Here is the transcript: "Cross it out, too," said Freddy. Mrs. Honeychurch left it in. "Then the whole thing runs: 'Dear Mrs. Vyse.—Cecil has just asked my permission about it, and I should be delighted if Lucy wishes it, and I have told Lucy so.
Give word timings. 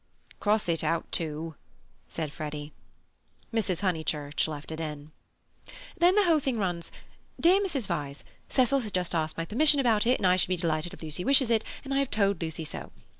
"Cross 0.39 0.67
it 0.67 0.83
out, 0.83 1.05
too," 1.11 1.53
said 2.07 2.33
Freddy. 2.33 2.73
Mrs. 3.53 3.81
Honeychurch 3.81 4.47
left 4.47 4.71
it 4.71 4.79
in. 4.79 5.11
"Then 5.95 6.15
the 6.15 6.23
whole 6.23 6.39
thing 6.39 6.57
runs: 6.57 6.91
'Dear 7.39 7.61
Mrs. 7.61 7.85
Vyse.—Cecil 7.85 8.79
has 8.79 8.91
just 8.91 9.13
asked 9.13 9.37
my 9.37 9.45
permission 9.45 9.79
about 9.79 10.07
it, 10.07 10.17
and 10.19 10.25
I 10.25 10.37
should 10.37 10.47
be 10.47 10.57
delighted 10.57 10.95
if 10.95 11.03
Lucy 11.03 11.23
wishes 11.23 11.51
it, 11.51 11.63
and 11.83 11.93
I 11.93 11.99
have 11.99 12.09
told 12.09 12.41
Lucy 12.41 12.63
so. 12.65 12.91